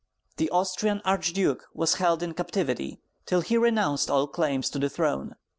[0.37, 5.35] The Austrian Archduke was held in captivity till he renounced all claim to the throne.